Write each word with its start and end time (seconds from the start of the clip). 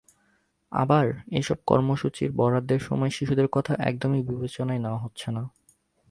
আবার, 0.71 1.05
এসব 1.31 1.57
কর্মসূচির 1.67 2.31
বরাদ্দের 2.31 2.79
সময় 2.79 3.09
শিশুদের 3.09 3.47
কথা 3.47 3.73
একদমই 3.79 4.21
বিবেচনায় 4.23 4.79
নেওয়া 4.79 4.99
হচ্ছে 4.99 5.27
না। 5.31 5.43